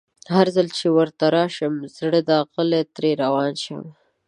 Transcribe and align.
هرځل 0.35 0.67
چي 0.77 0.87
ورته 0.97 1.25
راشم 1.35 1.73
زړه 1.97 2.19
داغلی 2.29 2.81
ترې 2.95 3.11
روان 3.23 3.53
شم 3.63 3.83